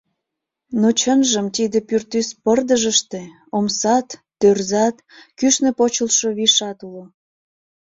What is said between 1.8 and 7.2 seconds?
пӱртӱс-пырдыжыште омсат, тӧрзат, кӱшнӧ почылтшо вишат уло.